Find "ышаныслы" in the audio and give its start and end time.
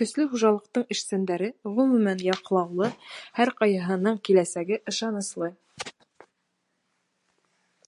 4.94-5.54